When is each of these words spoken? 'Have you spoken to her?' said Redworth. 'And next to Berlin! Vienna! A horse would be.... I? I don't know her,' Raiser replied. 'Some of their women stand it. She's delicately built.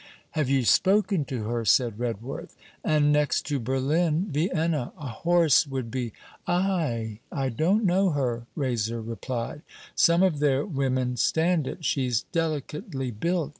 'Have 0.31 0.49
you 0.49 0.65
spoken 0.65 1.25
to 1.25 1.43
her?' 1.43 1.63
said 1.63 1.99
Redworth. 1.99 2.55
'And 2.83 3.11
next 3.11 3.43
to 3.45 3.59
Berlin! 3.59 4.25
Vienna! 4.31 4.93
A 4.97 5.09
horse 5.09 5.67
would 5.67 5.91
be.... 5.91 6.11
I? 6.47 7.19
I 7.31 7.49
don't 7.49 7.85
know 7.85 8.09
her,' 8.09 8.47
Raiser 8.55 8.99
replied. 8.99 9.61
'Some 9.93 10.23
of 10.23 10.39
their 10.39 10.65
women 10.65 11.17
stand 11.17 11.67
it. 11.67 11.85
She's 11.85 12.23
delicately 12.33 13.11
built. 13.11 13.49